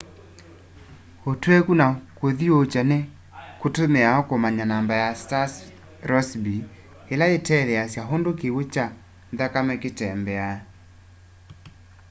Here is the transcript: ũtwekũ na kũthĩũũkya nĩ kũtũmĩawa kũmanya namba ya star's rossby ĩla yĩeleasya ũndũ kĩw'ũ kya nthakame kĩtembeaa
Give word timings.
ũtwekũ 1.31 1.73
na 1.79 1.87
kũthĩũũkya 2.19 2.81
nĩ 2.89 2.99
kũtũmĩawa 3.61 4.21
kũmanya 4.29 4.65
namba 4.71 4.93
ya 5.03 5.09
star's 5.21 5.53
rossby 6.09 6.55
ĩla 7.13 7.25
yĩeleasya 7.33 8.01
ũndũ 8.13 8.31
kĩw'ũ 8.39 8.61
kya 8.73 8.85
nthakame 9.33 9.75
kĩtembeaa 9.81 10.57